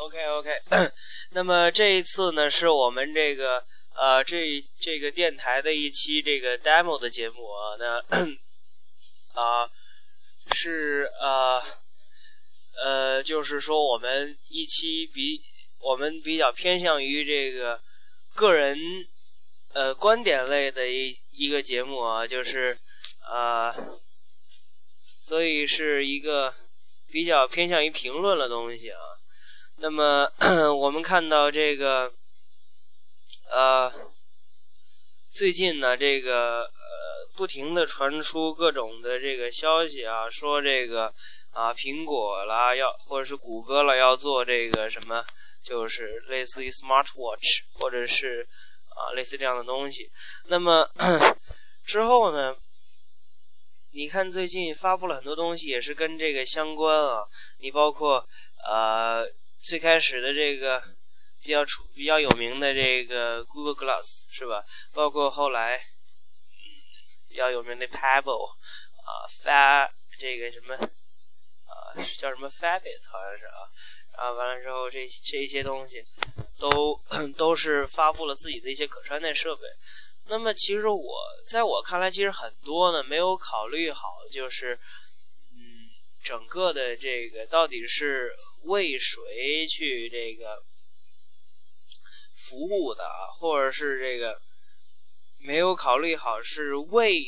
[0.00, 0.50] OK OK，
[1.32, 3.64] 那么这一次呢，是我们这个
[3.96, 9.68] 呃这这个电台的一期这个 demo 的节目啊，那啊
[10.54, 11.60] 是呃
[12.80, 15.42] 呃，就是说我们一期比
[15.80, 17.80] 我们比较偏向于这个
[18.36, 18.78] 个人
[19.72, 22.78] 呃观点类的一一个节目啊，就是
[23.28, 23.74] 呃，
[25.20, 26.54] 所以是一个
[27.10, 29.17] 比较偏向于评论的东西啊。
[29.80, 30.28] 那么
[30.74, 32.12] 我们看到这个，
[33.48, 33.92] 呃，
[35.32, 41.14] 最近呢，这个呃，不停的传出各种的这个消息啊，说这个
[41.52, 45.24] 啊，苹果啦要或者是谷歌了要做这个什么，
[45.62, 48.44] 就是类似于 smart watch 或者是
[48.96, 50.10] 啊类似这样的东西。
[50.46, 50.90] 那么
[51.86, 52.56] 之后呢，
[53.92, 57.24] 你看最近发布了很多东西，也是跟这个相关啊，
[57.60, 58.28] 你包括
[58.66, 59.24] 呃。
[59.60, 60.82] 最开始的这个
[61.42, 64.64] 比较出比较有名的这个 Google Glass 是吧？
[64.94, 65.80] 包括后来
[67.28, 73.58] 比较有名的 Pebble 啊，发这个什么啊叫什么 Fabit 好像是啊，
[74.16, 76.02] 然后完了之后这这一些东西
[76.58, 76.98] 都
[77.36, 79.62] 都是发布了自己的一些可穿戴设备。
[80.26, 84.00] 那么其实我在我看来，其实很多呢没有考虑好，
[84.30, 84.78] 就是
[85.52, 85.90] 嗯
[86.22, 88.32] 整个的这个到底是。
[88.68, 90.62] 为谁去这个
[92.34, 93.02] 服务的，
[93.32, 94.38] 或者是这个
[95.38, 97.22] 没有考虑好是为，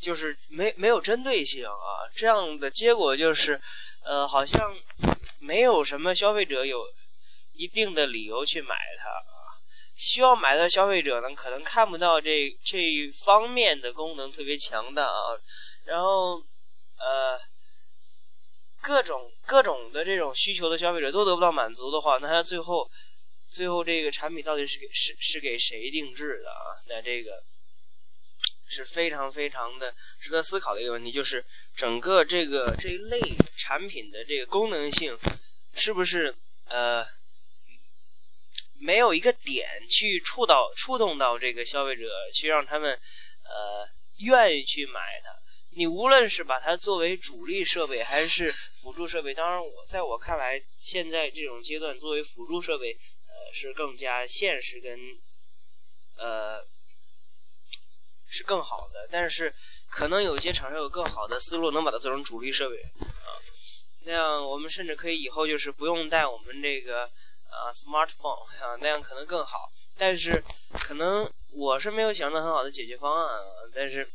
[0.00, 2.08] 就是没没有针对性啊？
[2.16, 3.60] 这样的结果就是，
[4.04, 4.74] 呃，好像
[5.38, 6.82] 没有什么消费者有
[7.52, 9.52] 一定的理由去买它啊。
[9.96, 15.36] 希望买的消费者呢，可能看不到这这一方面的功能特别强大啊，
[15.84, 16.42] 然后
[16.98, 17.38] 呃。
[18.80, 22.88] 各种各种的这种需求的消费者都得不到满足的话，那他最后
[23.50, 26.76] 最后这个产品到底是给是是给谁定制的啊？
[26.88, 27.42] 那这个
[28.68, 31.44] 是非常非常的值得思考的一个问题，就是
[31.76, 33.20] 整个这个这一类
[33.56, 35.18] 产品的这个功能性
[35.74, 36.34] 是不是
[36.66, 37.04] 呃
[38.80, 42.92] 没有一个点去触到触动到这个消费者，去让他们
[43.44, 45.36] 呃愿意去买它？
[45.78, 48.52] 你无论是把它作为主力设备还是
[48.82, 52.92] 辅助设备，当然我在我看来，现在这种阶段作为辅助设备，
[53.28, 54.98] 呃，是更加现实跟
[56.16, 56.60] 呃
[58.28, 59.08] 是更好的。
[59.08, 59.54] 但是
[59.88, 63.30] 可能有些厂商有更好的思路，能把它做成主力设备啊。
[64.04, 69.70] 那样我们甚至可以以后就是不用带我们这个啊 smartphone 啊，那样可能更好。
[69.96, 73.46] 但是可能我是没有想到很好的解决方案啊。
[73.72, 74.10] 但是。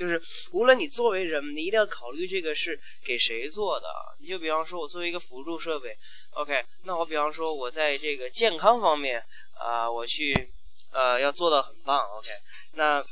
[0.00, 0.18] 就是
[0.52, 3.86] 无论你作为人，你一定要考虑这个是给谁做的。
[4.18, 5.94] 你就比方说，我作为一个辅助设备
[6.30, 9.22] ，OK，那我比方说，我在这个健康方面
[9.58, 10.50] 啊，我去
[10.90, 12.28] 呃要做到很棒，OK，
[12.76, 13.04] 那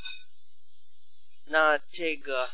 [1.49, 2.49] 那这个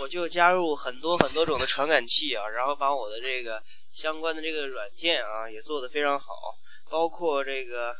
[0.00, 3.62] 我就加入很多很多种的传感器啊，然后把我的这个
[3.94, 6.26] 相关的这个软件啊也做得非常好，
[6.90, 7.90] 包括这个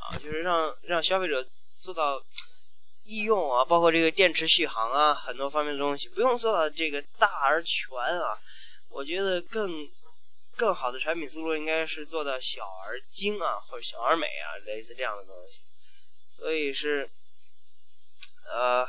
[0.00, 1.46] 啊，就是让让消费者
[1.80, 2.20] 做到。
[3.10, 8.38] 易用啊，包括这个电池续航啊，很多方面的东西不用做到这个大而全啊。
[8.90, 9.88] 我觉得更
[10.56, 15.58] 更好的产品思路应该是做到小而精啊，或者小而美啊，类似这样的东西。
[16.30, 17.08] 所以是，
[18.44, 18.86] 呃，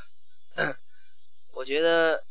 [1.55, 2.21] 我觉得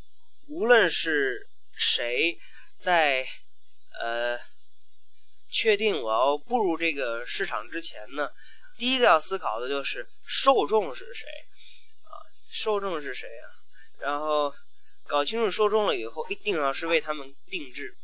[0.48, 2.38] 无论是谁
[2.80, 3.26] 在
[3.98, 4.38] 呃
[5.50, 8.30] 确定我要步入这个市场之前呢，
[8.76, 11.26] 第一个要思考的就是受众是谁。
[12.50, 13.46] 受众是谁啊？
[14.00, 14.54] 然后
[15.06, 17.96] 搞清楚受众了以后，一定要是为他们定制。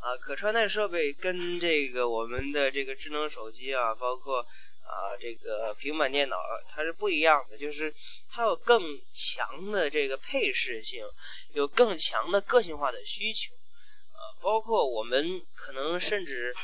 [0.00, 6.36] 啊，可穿戴设备跟这个我们的这个智能手机啊，包括啊这个平板电脑，
[6.70, 7.92] 它是不一样的，就是
[8.30, 11.04] 它有更强的这个配饰性，
[11.52, 13.52] 有更强的个性化的需求。
[13.54, 16.54] 啊，包括我们可能甚至，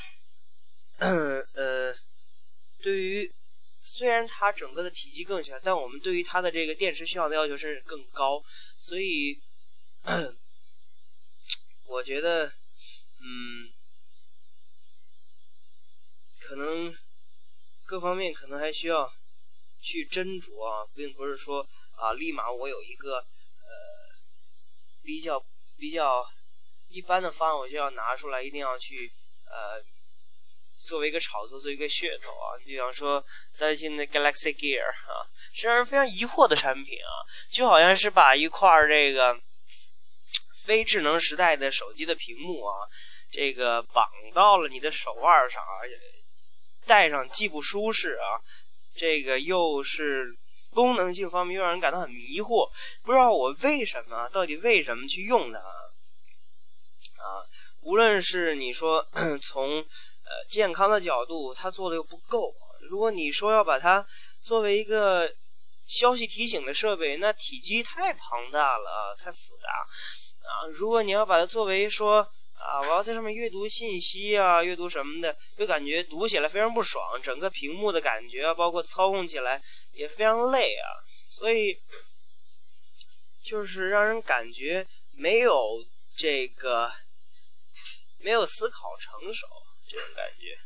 [0.99, 1.41] 呃，
[4.05, 8.45] 虽然它整个的体积更小，但我们对于它的这个电池续航的要求甚至更高，
[8.77, 9.41] 所以
[11.87, 12.53] 我觉得，
[13.23, 13.73] 嗯，
[16.39, 16.95] 可能
[17.87, 19.11] 各方面可能还需要
[19.81, 21.67] 去斟酌啊，并不是说
[21.97, 23.25] 啊，立马我有一个呃
[25.03, 25.43] 比较
[25.79, 26.31] 比较
[26.91, 29.11] 一般的方案，我就要拿出来，一定要去
[29.47, 29.83] 呃。
[30.87, 37.13] 作为一个炒作，作为一个噱头啊，你比方说三星的 Galaxy Gear 啊，是让人非常疑惑的产品啊，
[37.51, 39.39] 就好像是把一块这个
[40.65, 42.73] 非智能时代的手机的屏幕啊，
[43.31, 45.81] 这个绑到了你的手腕上啊，
[46.87, 48.41] 戴上既不舒适啊，
[48.97, 50.37] 这个又是
[50.71, 52.71] 功能性方面又让人感到很迷惑，
[53.03, 57.41] 不知道我为什么到底为什么去用它啊？
[57.83, 59.07] 无论是你说
[59.43, 59.87] 从
[60.25, 62.55] 呃健康的角度，它做的又不够，
[62.91, 64.07] 如果你说要把它
[64.43, 65.33] 作为一个
[65.87, 70.67] 消息提醒的设备，那体积太庞大了，太复杂啊！
[70.75, 72.27] 如果你要把它作为说
[72.57, 79.61] 啊，我要在上面阅读信息啊，阅读什么的，就感觉读起来非常不爽，整个屏幕的感觉啊，包括操控起来
[79.93, 80.89] 也非常累啊，
[81.29, 81.77] 所以
[83.45, 84.87] 就是让人感觉
[85.17, 85.85] 没有
[86.17, 86.91] 这个
[88.21, 89.47] 没有思考成熟
[89.95, 90.59] 这种感觉，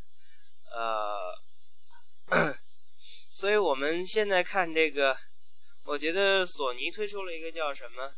[0.75, 1.39] 呃。
[3.31, 5.17] 所以我们现在看这个，
[5.85, 8.13] 我觉得索尼推出了一个叫什么，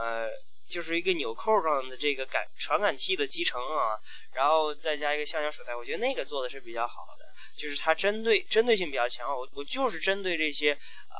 [0.00, 0.30] 呃，
[0.68, 3.94] 就是一个纽扣状的这个感传感器的集成啊，
[4.32, 7.24] 然后再加一个橡胶手带，我觉得那个做的是比较好的，
[7.56, 9.28] 就是它针对针对性比较强。
[9.28, 11.14] 我我就是针对这些啊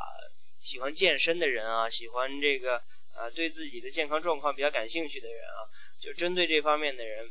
[0.60, 2.78] 喜欢健身的人啊，喜欢这个
[3.14, 5.62] 啊对自己的健康状况比较感兴趣的人啊，
[6.00, 7.30] 就针对这方面的人，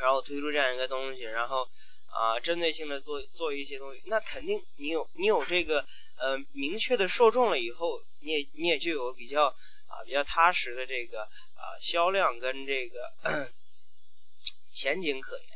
[0.00, 1.68] 然后推出这样一个东西，然后。
[2.12, 5.86] 啊，针对性的做做一些东西，那肯定你有你有这个
[6.18, 13.12] 呃明确的受众了以后，你也你也就有比较啊比较踏实的这个啊销量跟这个
[14.74, 15.46] 前景可言。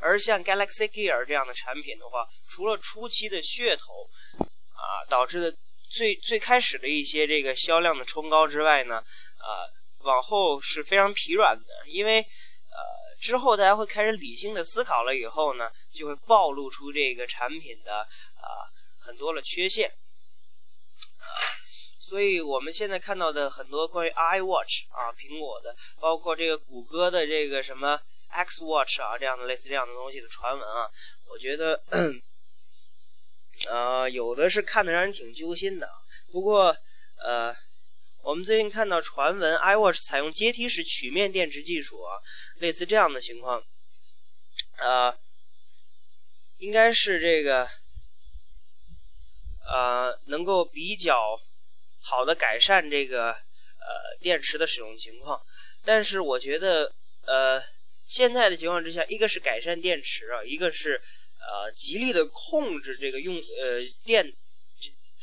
[0.00, 4.10] 而像 Galaxy Gear 这样的产品的话，除了初期的噱头
[4.74, 5.56] 啊导致的
[5.88, 9.46] 最最开始的一些这个销量的冲高之外呢，啊
[10.00, 12.26] 往后是非常疲软的，因为。
[13.20, 18.64] 之后大家会开始理性的思考了，以后呢，就会暴露出这个产品的啊
[18.98, 19.92] 很多的缺陷。
[22.00, 28.00] 所以我们现在看到的很多关于 iWatch 啊，苹果的，包括这个谷歌的这个什么
[28.32, 30.90] Xwatch 啊这样的类似这样的东西的传闻啊，
[31.28, 31.80] 我觉得，
[33.68, 35.88] 呃，有的是看得让人挺揪心的。
[36.32, 36.74] 不过，
[37.22, 37.54] 呃。
[38.22, 42.20] 我们最近看到传闻，iWatch 采用阶梯式曲面电池技术啊，
[42.58, 43.64] 类似这样的情况，
[44.76, 45.16] 呃，
[46.58, 47.66] 应该是这个，
[49.66, 51.40] 呃，能够比较
[52.02, 55.40] 好的改善这个呃电池的使用情况。
[55.86, 56.92] 但是我觉得，
[57.24, 57.62] 呃，
[58.06, 61.00] 现在的情况之下，一个是改善电池啊，一个是
[61.40, 64.30] 呃极力的控制这个用呃电，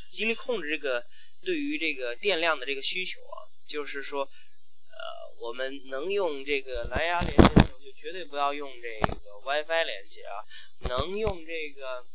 [0.09, 1.05] 极力控制这个。
[1.47, 4.99] 对于这个电量的这个需求啊，就是说，呃，
[5.39, 10.43] 我们能用这个蓝牙连接的时候，就绝对不要用这个 WiFi 连接啊。
[10.89, 12.05] 能用这个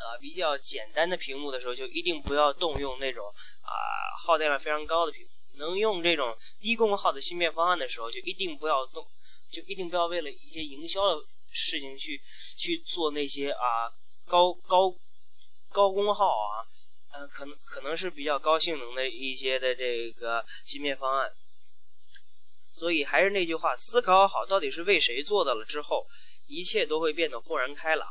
[0.00, 3.32] 呃比较简单的屏幕的时候，就一定不要动用那种
[3.62, 3.70] 啊
[4.18, 5.28] 耗电量非常高的屏幕。
[5.58, 9.06] 能用这种低功耗的芯片方案的时候，就一定不要动，
[9.52, 12.20] 就一定不要为了一些营销的事情去
[12.58, 13.86] 去做那些啊
[14.26, 14.92] 高高
[15.70, 16.66] 高功耗啊。
[17.18, 21.32] 嗯，可能可能是比较高性能的一些的这个芯片方案，
[22.70, 26.06] 所以还是那句话，思考好到底是为谁做的了之后，
[26.46, 28.06] 一切都会变得豁然开朗。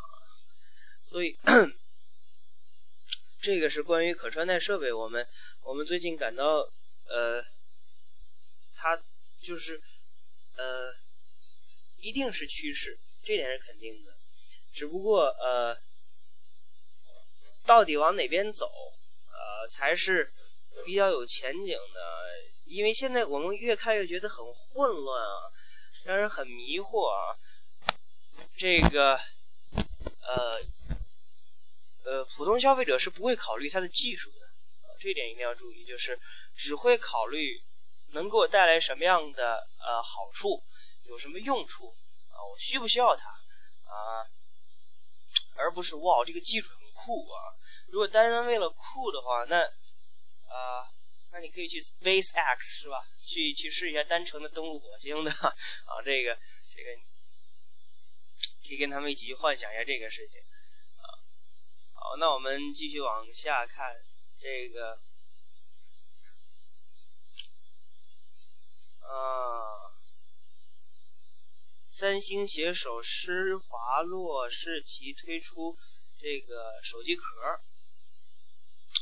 [1.04, 1.38] 所以，
[3.44, 5.28] 这个是关于可穿戴设备，我们
[5.62, 6.68] 我们最近感到，
[7.08, 7.46] 呃，
[8.76, 9.00] 它
[9.40, 9.80] 就是
[10.58, 10.92] 呃，
[12.02, 14.16] 一定是趋势，这点是肯定的。
[14.74, 15.78] 只不过呃，
[17.66, 18.66] 到底往哪边走？
[19.32, 20.32] 呃才是
[20.86, 22.00] 比较有前景的，
[22.66, 25.52] 因为现在我们越看越觉得很混乱啊，
[26.04, 27.36] 让人很迷惑啊。
[28.58, 29.20] 这个，
[30.22, 30.58] 呃，
[32.06, 34.48] 呃，普通消费者是不会考虑它的技术的，
[35.00, 36.20] 这一点一定要注意，就是
[36.56, 37.60] 只会考虑
[38.12, 40.62] 能给我带来什么样的呃好处，
[41.06, 41.96] 有什么用处
[42.32, 44.24] 啊，我需不需要它啊，
[45.56, 46.72] 而不是哇，这个技术
[47.06, 47.54] 酷啊。
[47.90, 50.90] 如果单单为了酷的话，那，啊，
[51.32, 53.06] 那你可以去 SpaceX 是吧？
[53.24, 56.36] 去去试一下单程的登陆火星的啊，这个
[56.76, 56.96] 这个，
[58.68, 60.42] 可以跟他们一起去幻想一下这个事情
[61.02, 61.06] 啊。
[61.94, 63.96] 好，那我们继续往下看
[64.40, 65.00] 这个，
[69.02, 69.94] 啊，
[71.88, 75.78] 三星携手施华洛世奇推出
[76.26, 77.24] 这个手机壳。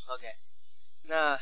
[0.08, 0.28] OK，
[1.04, 1.40] 那，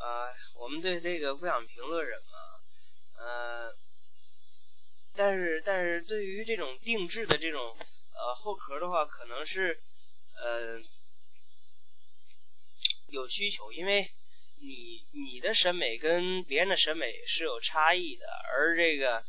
[0.00, 3.76] 呃，我们对这个不想评论什么，呃，
[5.14, 7.76] 但是但是对于这种定制的这种
[8.14, 9.78] 呃后壳的话，可能是
[10.42, 10.80] 呃
[13.08, 14.10] 有需求，因为
[14.62, 18.24] 你你的审美跟别人的审美是有差异的，
[18.54, 19.22] 而这个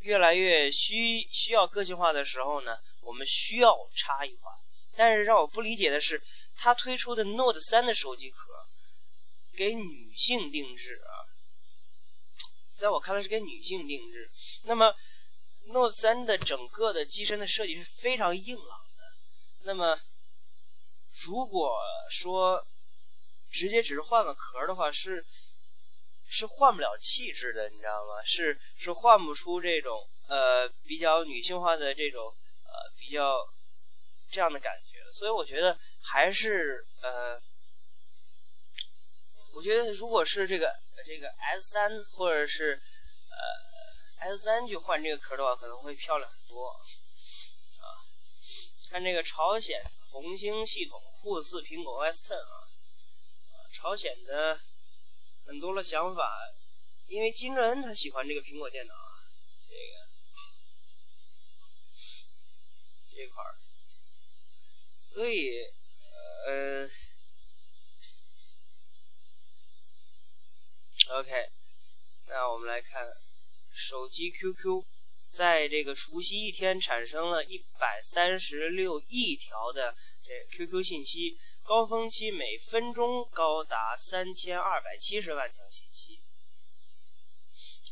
[0.00, 4.50] 越来越需需要个性化的时候呢，我们需要差异化。
[4.94, 6.22] 但是让我不理解的是，
[6.56, 8.38] 他推出的 Note 三的手机壳
[9.56, 11.24] 给女性定制啊，
[12.74, 14.30] 在我看来是给女性定制。
[14.64, 14.94] 那么
[15.66, 19.04] Note 三的整个的机身的设计是非常硬朗的。
[19.64, 19.98] 那么
[21.24, 21.78] 如果
[22.10, 22.62] 说
[23.50, 25.24] 直接只是换个壳的话，是
[26.28, 28.22] 是换不了气质的，你知道吗？
[28.24, 32.34] 是是换不出这种呃比较女性化的这种
[33.02, 33.36] 比较
[34.30, 35.10] 这样的感觉。
[35.10, 37.38] 所以我觉得还是呃，
[39.54, 40.72] 我觉得如果是这个
[41.04, 42.80] 这个 S 三或者是
[44.20, 46.78] 呃 S 三去换这个壳的话，可能会漂亮很多啊。
[48.90, 49.82] 看这个朝鲜
[50.12, 52.68] 红星系统酷似苹果 OS Ten 啊，
[53.74, 54.58] 朝鲜的
[55.46, 56.22] 很多的想法，
[57.08, 59.20] 因为金正恩他喜欢这个苹果电脑啊，
[59.68, 60.08] 这个
[63.16, 63.54] 这块儿。
[65.08, 65.62] 所以，
[66.46, 66.88] 呃
[71.18, 71.48] ，OK，
[72.28, 73.06] 那我们来看
[73.74, 74.84] 手机 QQ，
[75.30, 86.20] 在这个除夕一天产生了一百三十六亿条的这 QQ 信息，高峰期每分钟高达三千二百七十万条信息。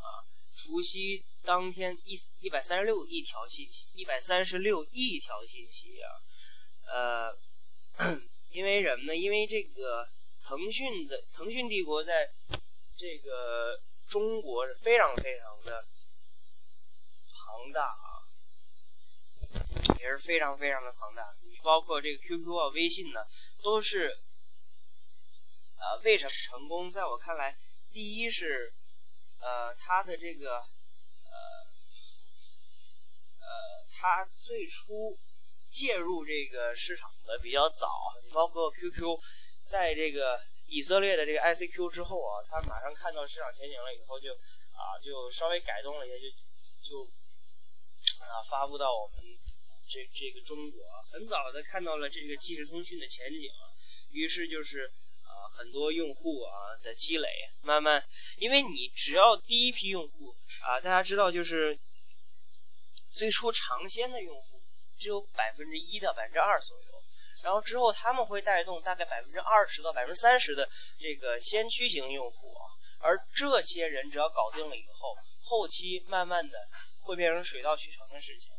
[0.01, 0.25] 啊，
[0.57, 6.09] 除夕当天一一百三十六亿条信息，一百三十六亿条信息啊。
[6.93, 7.39] 呃，
[8.53, 9.17] 因为什么呢？
[9.17, 10.09] 因为这个
[10.43, 12.31] 腾讯的腾讯帝国在
[12.97, 13.79] 这个
[14.09, 15.85] 中国是非常非常的
[17.33, 18.23] 庞大啊，
[20.01, 21.35] 也是非常非常的庞大。
[21.63, 23.21] 包括这个 QQ 啊、微信呢，
[23.63, 24.17] 都是
[25.77, 26.91] 呃，为什么成功？
[26.91, 27.55] 在我看来，
[27.93, 28.73] 第一是
[29.41, 30.65] 呃，它的这个
[33.51, 35.19] 呃，它最初。
[35.71, 37.87] 介入这个市场的比较早，
[38.25, 39.17] 你包括 QQ，
[39.65, 44.35] 在这个以色列的这个 ICQ 之后啊，他马上看到市场前景了以后，就
[44.75, 46.29] 啊就稍微改动了一下，就
[46.83, 47.05] 就
[48.25, 49.25] 啊发布到我们
[49.89, 53.49] 这这个中国，很早的看到了这个即时通讯的前景，
[54.11, 54.91] 于是就是
[55.23, 57.29] 啊很多用户啊的积累，
[57.63, 58.05] 慢慢，
[58.39, 60.35] 因为你只要第一批用户
[60.67, 61.79] 啊，大家知道就是
[63.13, 64.61] 最初尝鲜的用户。
[64.99, 67.03] 只有百分之一到百分之二左右，
[67.43, 70.69] 然后之后他们会带动大概百分之二十到百分之三十的
[71.01, 76.69] 这个先驱型用户啊，而这些人只要搞定了以后，后期慢慢的
[77.01, 78.53] 会变成水到渠成的事情。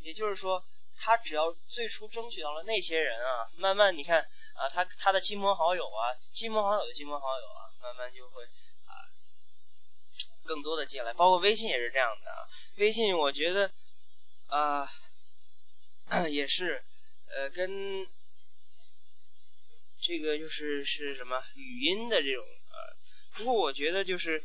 [0.00, 0.62] 也就是说，
[0.98, 4.20] 他只要最初争取到了那些人啊，慢慢你看
[4.54, 8.44] 啊，他他的亲朋好友啊，亲朋好友的亲朋好友啊，慢慢就会
[8.84, 9.00] 啊
[10.44, 12.44] 更多的进来，包括微信也是这样的啊。
[12.76, 13.72] 微信我觉得
[14.48, 14.88] 啊。
[16.30, 16.80] 也是，
[17.34, 18.06] 呃，跟
[20.00, 22.96] 这个就是是什么语音的这种呃，
[23.32, 24.40] 不过我觉得就是，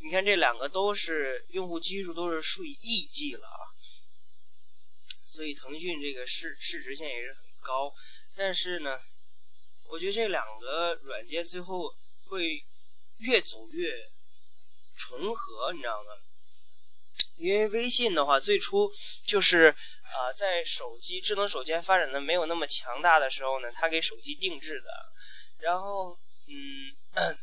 [0.00, 3.72] 你看这两个都是用户基数都是数以亿计了啊，
[5.24, 7.90] 所以腾讯这个市市值现在也是很高，
[8.36, 9.00] 但是呢，
[9.88, 11.90] 我觉得这两个软件最后
[12.26, 12.62] 会
[13.20, 14.10] 越走越
[14.94, 16.10] 重合，你知道吗？
[17.38, 18.90] 因为微信的话最初
[19.26, 19.74] 就是。
[20.10, 24.88] 啊，在手机智能手机发展的没有那么强大的时候呢，它给手机定制的。
[25.58, 26.16] 然后，
[26.48, 27.38] 嗯，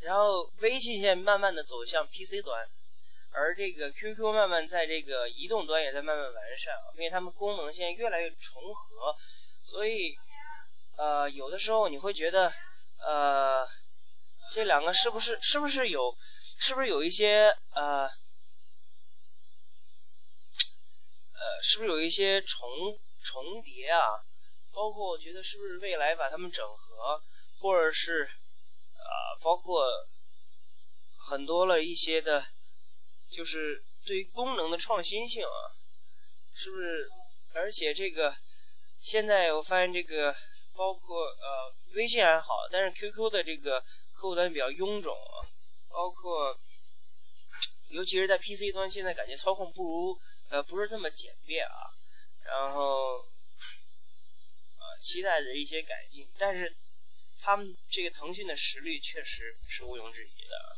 [0.00, 2.64] 然后微信现在慢慢的走向 PC 端，
[3.32, 9.12] 而这个 QQ 慢慢在这个移动端也在慢慢完善，因为它们功能现在越来越重合，
[9.64, 10.14] 所以，
[10.96, 12.52] 呃，有的时候你会觉得，
[13.04, 13.66] 呃，
[14.52, 16.16] 这两个是不是是不是有，
[16.60, 18.08] 是不是有一些呃。
[21.40, 22.68] 呃，是不是有一些重
[23.24, 24.20] 重叠啊？
[24.74, 27.18] 包括我觉得是不是未来把它们整合，
[27.58, 28.28] 或者是
[28.98, 29.86] 呃，包括
[31.18, 32.44] 很多了一些的，
[33.32, 35.72] 就是对于功能的创新性啊，
[36.54, 37.08] 是不是？
[37.54, 38.36] 而且这个
[39.00, 40.36] 现在我发现这个
[40.76, 43.80] 包括呃微信还好，但是 QQ 的这个
[44.14, 45.48] 客户端比较臃肿啊，
[45.90, 46.58] 包括
[47.88, 50.20] 尤其是在 PC 端，现在感觉操控不如。
[50.50, 51.94] 呃，不是那么简便啊，
[52.42, 53.24] 然后，
[54.78, 56.76] 呃，期待着一些改进，但是
[57.40, 60.76] 他们这个腾讯的实力确实是毋庸置疑的。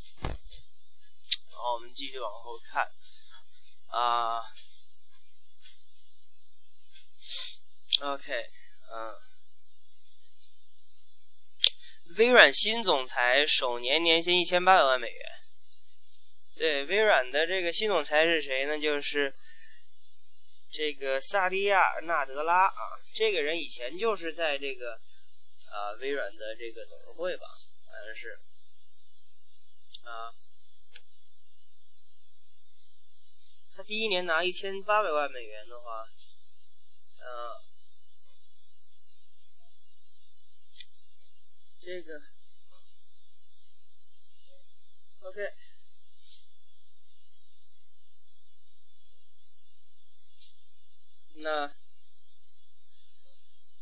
[1.53, 2.93] 好，我们继续往后看，
[3.87, 4.45] 啊
[8.03, 8.51] ，OK，
[8.91, 9.15] 嗯
[12.17, 15.33] 微软新总裁首年年薪一千八百万美元。
[16.57, 18.79] 对，微软的这个新总裁是谁呢？
[18.79, 19.35] 就是
[20.71, 24.93] 这个萨利亚·纳德拉啊，这个人以前就是在这个
[25.71, 28.39] 啊微软的这个董事会吧，好像是
[30.05, 30.33] 啊。
[33.75, 36.07] 他第一年拿一千八百万美元的话，
[37.21, 37.61] 呃，
[41.85, 42.21] 这个
[45.23, 45.41] ，OK，
[51.37, 51.73] 那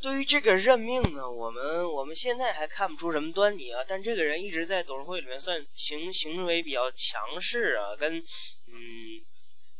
[0.00, 3.85] 对于这个任命呢，我们我们现在还看不出什么端倪啊。
[3.87, 9.25] 但这个人一直在董事会里面算行行为比较强势啊，跟嗯。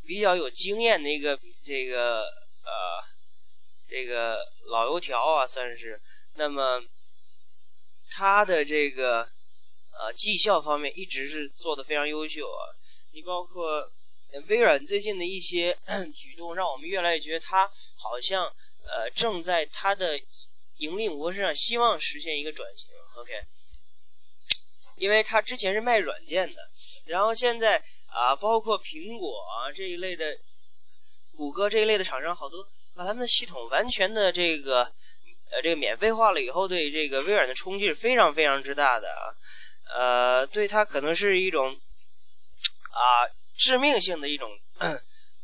[0.03, 3.01] 比较有经验的一个这个呃
[3.89, 4.37] 这个
[4.67, 6.01] 老油条啊，算是。
[6.35, 6.83] 那么
[8.21, 9.27] 他的这个
[9.99, 12.69] 呃绩效方面一直是做的非常优秀啊。
[13.13, 13.91] 你包括
[14.49, 15.75] 微软最近的一些
[16.15, 18.45] 举动，让我们越来越觉得他好像
[18.85, 20.21] 呃正在他的
[20.77, 22.91] 盈利模式上希望实现一个转型。
[23.17, 23.33] OK，
[24.97, 26.69] 因为他之前是卖软件的，
[27.07, 27.83] 然后现在。
[28.13, 30.37] 啊，包括苹果啊这一类的，
[31.37, 34.93] 谷歌这一类的厂商，好多把他们的系统完全的这个，
[35.51, 39.35] 呃，这个免费化了以后，对这个微软的冲击是非常非常之大的啊，
[39.95, 41.79] 呃，对它可能是一种
[42.91, 43.27] 啊
[43.57, 44.51] 致命性的一种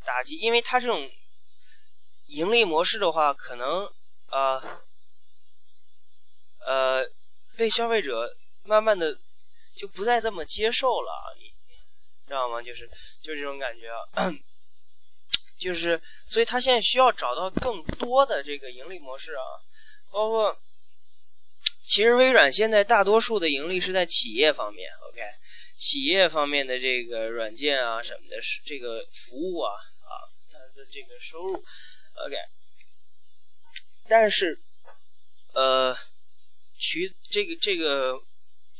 [0.04, 1.10] 打击，因为它这种
[2.26, 3.90] 盈利模式的话，可能
[4.30, 4.80] 呃
[6.64, 7.04] 呃
[7.56, 9.18] 被消费者慢慢的
[9.76, 11.36] 就不再这么接受了。
[11.38, 12.60] 你知道吗？
[12.60, 12.90] 就是
[13.22, 14.32] 就是这种感觉啊，
[15.58, 19.42] 就是所以他现在需要找到更多的这个盈利模式啊，
[20.16, 20.58] 包括
[21.84, 25.20] 其实微软现在大多数的盈利是在企业方面，OK，
[25.76, 30.12] 企业方面的这个软件啊什么的，是这个服务啊啊
[30.50, 31.62] 它的这个收入
[32.24, 32.34] ，OK，
[34.08, 34.58] 但是
[35.52, 35.94] 呃，
[36.78, 38.18] 渠这个这个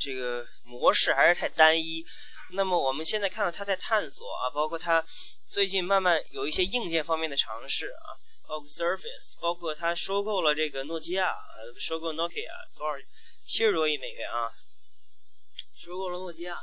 [0.01, 2.03] 这个模式还是太单一。
[2.53, 5.05] 那么我们现在看到他在探索啊，包括他
[5.51, 8.09] 最近慢慢有一些硬件方面的尝试啊，
[8.47, 12.95] 包括 Surface，包括他收购了这个诺基亚，呃，收购 Nokia 多少
[13.45, 14.53] 七十多亿美元啊，
[15.77, 16.57] 收购了诺基亚，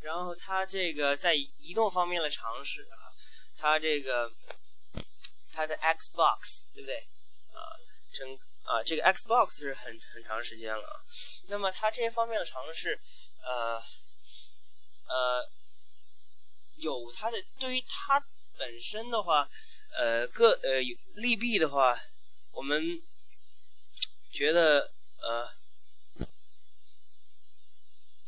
[0.00, 3.12] 然后他这个在移动方面的尝试啊，
[3.56, 4.30] 他这个
[5.52, 6.96] 他的 Xbox 对不对
[7.52, 7.60] 啊？
[8.12, 11.04] 整啊这个 Xbox 是很很长时间了，
[11.48, 13.00] 那么他这些方面的尝试，
[13.42, 13.82] 呃。
[15.08, 15.48] 呃，
[16.78, 18.20] 有它的对于它
[18.58, 19.48] 本身的话，
[19.96, 20.80] 呃，个呃
[21.14, 21.98] 利弊的话，
[22.52, 23.00] 我们
[24.30, 25.48] 觉得呃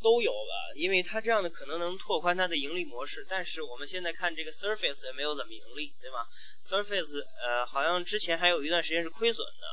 [0.03, 3.27] 都有吧，因为它这样的可能能拓宽它的盈利模式。
[3.29, 6.27] 但是我们现在看这个 Surface 也没有怎么盈利，对吧
[6.67, 9.67] ？Surface 呃好像之前还有一段时间是亏损的，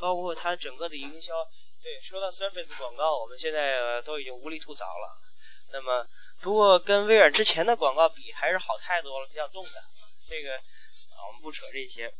[0.00, 1.32] 包括它整个的营销。
[1.82, 5.18] 对，说到 Surface 广告，我们现在都已经无力吐槽了。
[5.72, 6.06] 那么。
[6.42, 9.74] 不过跟微软之前的广告比，还是好太多了，比较动感。
[10.28, 10.60] 这个
[11.26, 12.12] 我们不扯这些。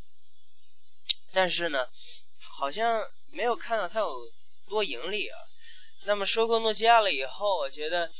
[1.32, 1.88] 但是呢，
[2.40, 4.30] 好像没有看到它有
[4.68, 5.38] 多盈利啊。
[6.04, 8.10] 那么收购诺基亚了以后，我觉得，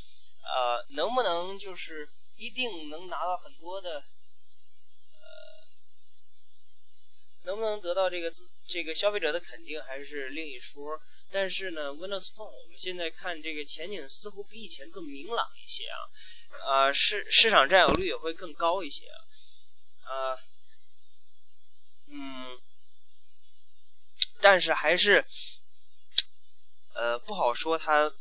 [0.43, 4.03] 呃，能不能就是一定能拿到很多的，
[5.21, 5.25] 呃，
[7.43, 8.31] 能不能得到这个
[8.67, 10.99] 这个消费者的肯定，还是另一说。
[11.29, 15.97] 但是呢，Windows Phone 我们现在看这个前景似乎比以前更明朗一些啊，
[16.65, 19.07] 呃市市场占有率也会更高一些
[20.05, 20.39] 啊，呃
[22.13, 22.59] 嗯，
[24.39, 25.25] 但是还是
[26.93, 28.11] 呃不好说它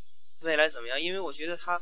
[0.40, 1.80] 未来怎么样，因为我觉得它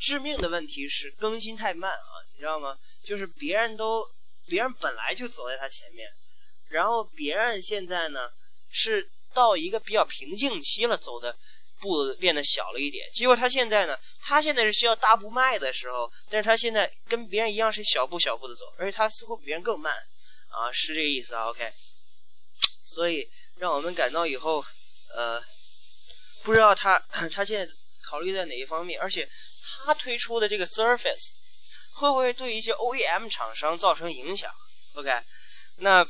[0.00, 2.78] 致命的问题是更新太慢啊，你知道吗？
[3.04, 4.04] 就是别人都
[4.46, 6.10] 别人本来就走在它前面，
[6.68, 8.30] 然后别人现在呢
[8.70, 9.10] 是。
[9.34, 11.36] 到一个比较瓶颈期了，走的
[11.80, 13.10] 步变得小了一点。
[13.12, 19.92] 结果他现在呢，他现在是需要大步迈的时候，但是他现在跟别人一样是小步小步的走，而且他似乎比别人更慢，
[20.58, 21.48] 啊，是这个意思啊。
[21.48, 21.72] OK，
[22.84, 24.64] 所以让我们感到以后，
[25.14, 25.42] 呃，
[26.42, 26.98] 不知道他
[27.30, 27.72] 他现在
[28.08, 29.28] 考虑在哪一方面，而且
[29.84, 31.34] 他推出的这个 Surface
[31.94, 34.50] 会不会对一些 OEM 厂商造成影响
[34.94, 35.10] ？OK，
[35.78, 36.06] 那。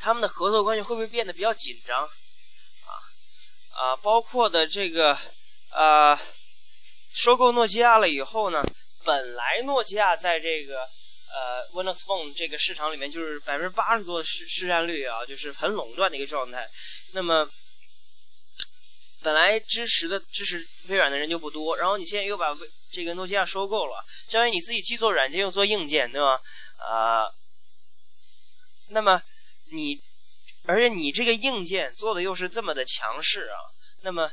[0.00, 2.04] 他们的合作关系会不会变得比较紧张？
[2.04, 2.90] 啊
[3.74, 5.18] 啊，包括的这个
[5.72, 6.16] 呃，
[7.12, 8.62] 收购诺基亚了以后呢，
[9.04, 10.88] 本来诺基亚在这个
[11.32, 16.68] 呃 Windows Phone 这个市场里面就是百分之八十多的市市占率啊，就是很垄断的一个状态。
[17.12, 17.48] 那么
[19.20, 22.54] 本来支持的支持微软的人就不多，然后你现在又把
[22.90, 26.40] 这个诺基亚收购了，相当于你自己既做软件又做硬件，对吧？
[26.78, 27.26] 啊，
[28.90, 29.20] 那么
[29.70, 30.00] 你，
[30.64, 33.58] 而且你这个硬件做的又是这么的强势啊，
[34.02, 34.30] 那么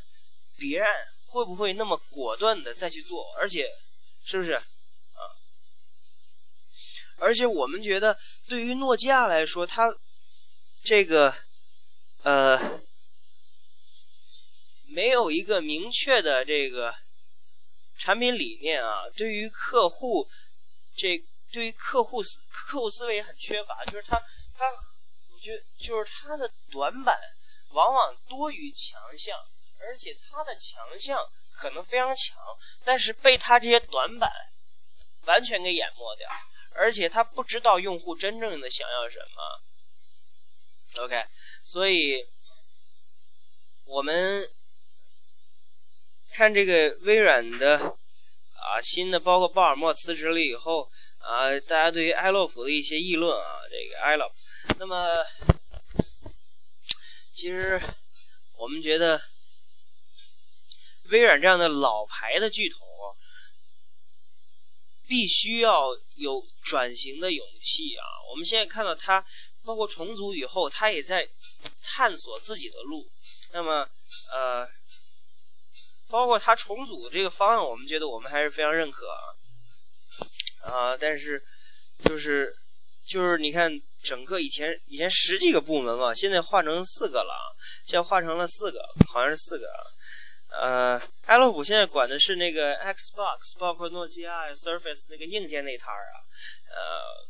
[0.58, 0.88] 别人
[1.28, 3.34] 会不会那么果断的再去做？
[3.40, 3.68] 而且，
[4.26, 4.62] 是不是？
[7.18, 9.88] 而且我们觉得，对于诺基亚来说，它
[10.84, 11.34] 这个
[12.24, 12.80] 呃
[14.88, 16.94] 没有一个明确的这个
[17.98, 20.28] 产品理念啊，对于客户
[20.96, 24.18] 这对于客户思客户思维很缺乏，就是他
[24.58, 24.66] 他
[25.32, 27.18] 我觉得就是他的短板
[27.72, 29.38] 往往多于强项，
[29.80, 31.20] 而且他的强项
[31.54, 32.38] 可能非常强，
[32.84, 34.30] 但是被他这些短板
[35.26, 36.30] 完全给淹没掉。
[36.78, 41.24] 而且他不知道用户真正的想要什么，OK，
[41.64, 42.24] 所以
[43.86, 44.50] 我们
[46.34, 54.36] 看这个微软的啊新的，包括鲍尔默辞职了以后啊，大家对于埃洛普的一些议论啊，这个埃洛普，
[54.80, 55.26] 那么
[57.34, 57.82] 其实
[58.58, 59.22] 我们觉得
[61.10, 62.85] 微软这样的老牌的巨头。
[65.08, 68.04] 必须要有转型的勇气啊！
[68.30, 69.24] 我们现在看到他，
[69.64, 71.28] 包括重组以后，他也在
[71.84, 73.08] 探索自己的路。
[73.54, 73.88] 那么，
[74.34, 74.68] 呃，
[76.10, 79.20] 包括他重组这个方案，我们觉得我们还是非常认可啊。
[80.72, 81.44] 啊，但是
[82.04, 82.56] 就是
[83.08, 87.46] 就是你看，整个以前以前十几个部门嘛，现在换成四个了啊，
[87.86, 89.68] 现在换成了四个，好像是四个。
[89.68, 89.80] 啊。
[90.58, 96.16] 呃，艾洛普现在管的是那个 Xbox，包括诺基亚、Surface 那个硬件那摊儿啊，
[96.70, 97.28] 呃，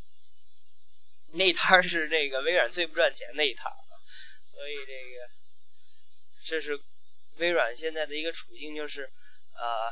[1.32, 3.76] 那摊儿是这个微软最不赚钱那一摊儿，
[4.52, 5.28] 所以这个
[6.44, 6.80] 这是
[7.38, 9.10] 微软现在的一个处境，就是
[9.54, 9.90] 啊，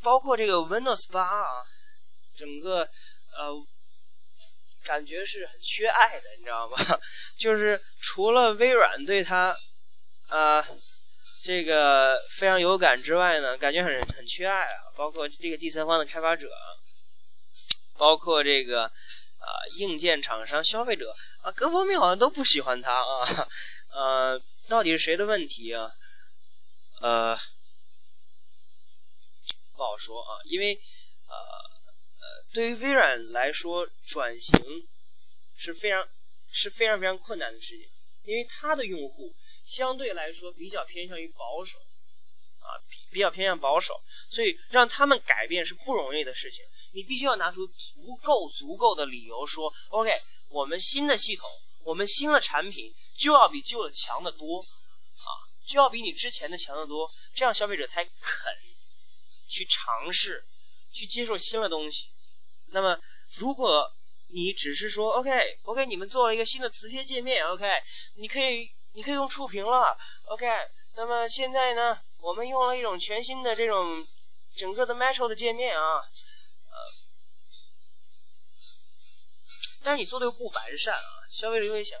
[0.00, 1.64] 包括这个 Windows 八啊，
[2.36, 2.88] 整个
[3.36, 3.66] 呃
[4.84, 6.76] 感觉是很缺爱的，你知道吗？
[7.36, 9.52] 就是除了微软对它。
[10.30, 10.64] 啊，
[11.42, 14.92] 这个非常有感之外呢，感觉很很缺爱啊。
[14.96, 16.48] 包括这个第三方的开发者，
[17.98, 21.12] 包括这个啊硬件厂商、消费者
[21.42, 23.48] 啊，各方面好像都不喜欢它啊。
[23.92, 25.90] 呃，到底是谁的问题啊？
[27.00, 27.36] 呃，
[29.74, 30.38] 不好说啊。
[30.44, 30.74] 因为
[31.26, 34.54] 呃呃，对于微软来说，转型
[35.58, 36.06] 是非常
[36.52, 37.88] 是非常非常困难的事情，
[38.26, 39.34] 因为它的用户。
[39.70, 42.74] 相对来说比较偏向于保守，啊，
[43.12, 46.64] 比较偏向保守，所以让他们改变是不容易的事情。
[46.92, 50.10] 你必须要拿出足够足够的理由说，OK，
[50.48, 51.48] 我们新的系统，
[51.84, 55.30] 我们新的产品就要比旧的强得多，啊，
[55.68, 58.12] 就要比你之前的强得多，这样消费者才肯
[59.48, 60.44] 去尝试，
[60.92, 62.06] 去接受新的东西。
[62.72, 62.98] 那么，
[63.34, 63.88] 如果
[64.32, 67.64] 你只是说 OK，OK，你们做了一个新的磁贴界面，OK，
[68.16, 68.68] 你可以。
[68.92, 70.46] 你可以用触屏了，OK。
[70.96, 74.06] 那么现在呢，我们用了一种全新的这种
[74.56, 76.76] 整个的 Metro 的界面啊，呃，
[79.82, 81.98] 但是你做的又不完善啊，消费者就会想，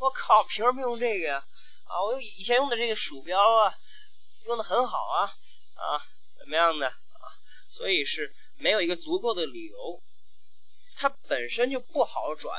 [0.00, 1.44] 我靠，凭什么用这个呀？
[1.84, 3.72] 啊，我以前用的这个鼠标啊，
[4.46, 5.22] 用的很好啊，
[5.76, 6.02] 啊，
[6.36, 7.30] 怎么样的啊？
[7.70, 10.02] 所以是没有一个足够的理由，
[10.96, 12.58] 它本身就不好转。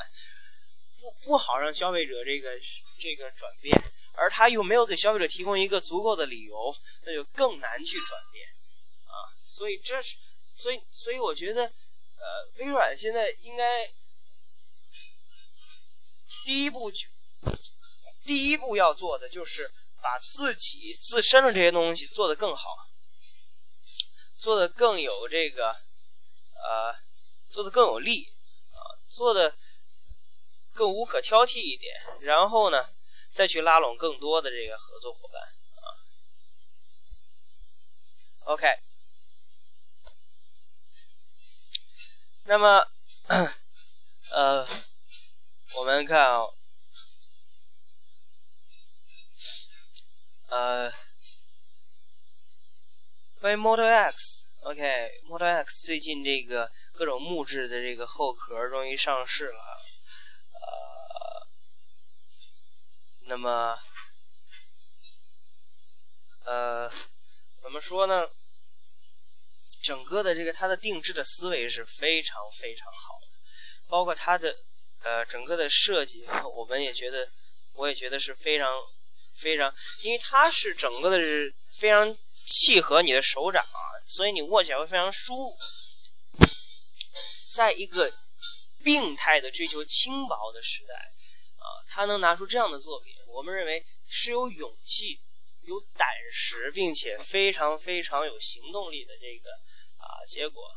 [1.00, 2.58] 不不好让消费者这个
[2.98, 3.80] 这个转变，
[4.14, 8.48] 而他又没有给消费者提供一个足够的理由，那就更难去转变
[9.06, 9.14] 啊。
[9.46, 10.16] 所以这是，
[10.56, 13.88] 所以所以我觉得，呃，微软现在应该
[16.44, 17.06] 第一步就
[18.24, 19.70] 第一步要做的就是
[20.02, 22.88] 把自己自身的这些东西做得更好，
[24.40, 26.92] 做得更有这个呃，
[27.50, 28.26] 做得更有力
[28.72, 29.56] 啊，做的。
[30.78, 32.88] 更无可挑剔一点，然后呢，
[33.32, 35.90] 再去拉拢更多的这个合作伙伴啊。
[38.44, 38.78] OK，
[42.44, 42.86] 那么，
[44.30, 44.64] 呃，
[45.74, 46.46] 我们看啊，
[50.46, 50.92] 呃，
[53.40, 59.76] 关于 Model X，OK，Model X 最近这个各种木质的这个后壳终于上市了。
[63.28, 63.78] 那么，
[66.46, 66.90] 呃，
[67.62, 68.26] 怎么说呢？
[69.82, 73.26] 整个的这个它的定制的思维是非常非常好的，
[73.86, 74.56] 包括它的
[75.04, 77.28] 呃整个的设计， 我们也觉得，
[77.74, 78.70] 我也觉得是非常
[79.40, 85.58] 非常，因为它是整个的是非常契合你的手掌啊，所以你握起来会非常舒服。
[87.52, 88.10] 在一个
[88.82, 91.12] 病态的追求轻薄的时代
[91.58, 95.18] 啊，他能拿出这样的作品，我们认为是有勇气、
[95.66, 99.50] 有胆识，并且非常非常有行动力的这个
[99.98, 100.74] 啊结果啊，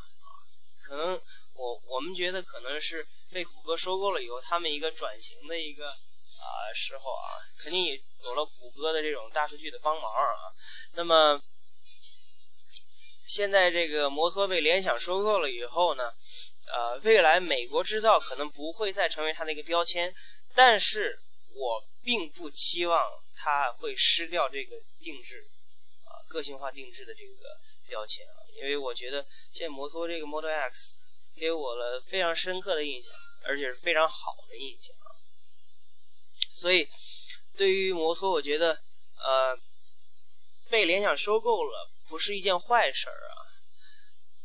[0.84, 1.20] 可能
[1.54, 10.52] 我我们觉得可能是被谷歌收购了以后，他们一个转型的一个啊时候啊，肯定也有了谷歌的这种大数据的帮忙啊。
[10.94, 11.40] 那么
[13.26, 16.12] 现在这个摩托被联想收购了以后呢？
[16.74, 20.14] 呃，未来美国制造可能不会再成为它的一个标签，
[20.54, 21.18] 但是
[21.54, 23.00] 我并不期望
[23.34, 25.48] 它会失掉这个定制，
[26.04, 31.00] 啊，个性化定制的这个标签啊，因为我觉得现在摩托这个 Model X
[31.36, 33.12] 给我了非常深刻的印象，
[33.44, 35.08] 而且是非常好的印象啊，
[36.50, 36.88] 所以
[37.56, 38.80] 对于摩托，我觉得
[39.16, 39.58] 呃，
[40.68, 43.36] 被联想收购了不是一件坏事儿啊，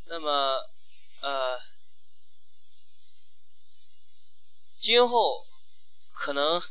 [0.06, 0.70] 那么
[1.22, 1.60] 呃。
[4.80, 5.46] 今后
[6.20, 6.62] 可能，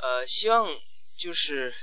[0.00, 0.80] 呃，希望
[1.18, 1.74] 就是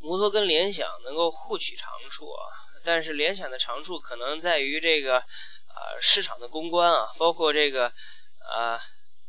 [0.00, 2.42] 摩托跟联想能够互取长处啊。
[2.82, 7.92] 但是联想的长处可能在于这个啊市场的公关啊，包括这个
[8.50, 8.80] 啊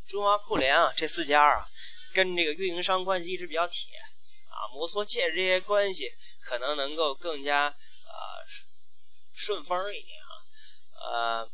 [0.08, 1.67] 中华酷联啊这四家啊，
[2.15, 3.98] 跟这个运营商关系一直比较铁
[4.48, 4.72] 啊。
[4.74, 6.10] 摩托借着这些关系，
[6.41, 7.76] 可能能够更加啊
[9.36, 10.32] 顺风一点啊，
[11.12, 11.52] 呃。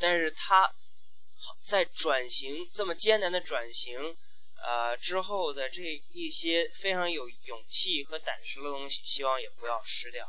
[0.00, 0.72] 但是他
[1.64, 4.16] 在转型这么艰难的转型，
[4.62, 10.26] 呃之后的这一些非常有勇气和胆识的东西，希望也不要失掉。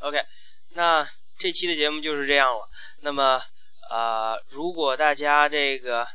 [0.00, 0.24] OK，OK，
[0.70, 2.68] 那这期的节目就是这样了。
[3.00, 3.42] 那么
[3.90, 6.08] 呃，如果大家这个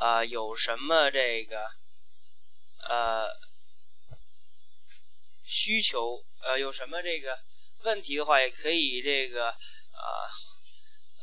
[0.00, 1.70] 呃有什么这个
[2.88, 3.28] 呃
[5.44, 7.38] 需求，呃有什么这个
[7.84, 9.54] 问题的话，也可以这个。
[9.98, 10.30] 啊，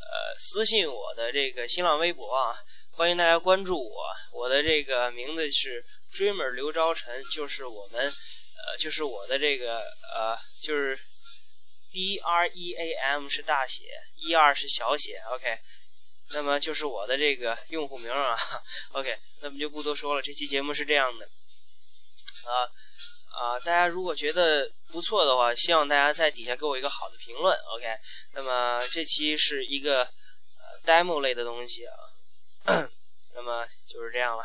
[0.02, 2.56] 呃，私信我的这个新浪微博啊，
[2.92, 4.16] 欢迎大家关注我。
[4.34, 5.84] 我的这个名字是
[6.14, 9.80] Dreamer 刘昭晨，就是我们，呃，就是我的这个
[10.14, 11.00] 呃，就是
[11.92, 13.84] D R E A M 是大写
[14.18, 15.22] ，，E R 是小写。
[15.32, 15.58] OK，
[16.32, 18.38] 那么就是我的这个用户名啊。
[18.92, 20.22] OK，那么就不多说了。
[20.22, 21.26] 这期节目是这样的，
[22.50, 22.70] 啊。
[23.36, 27.86] 啊，大家如果觉得不错的话，希望大家在底下给我一个好的评论，OK。
[28.36, 31.96] 那么这期是一个呃 demo 类的东西啊，
[33.34, 34.44] 那么就是这样了。